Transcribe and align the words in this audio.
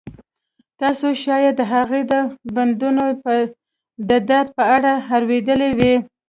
تاسو 0.81 1.07
شاید 1.23 1.53
د 1.57 1.61
هغې 1.73 2.01
د 2.11 2.13
بندونو 2.55 3.05
د 4.09 4.11
درد 4.29 4.47
په 4.57 4.63
اړه 4.75 4.93
اوریدلي 5.15 5.69
وي 5.79 5.93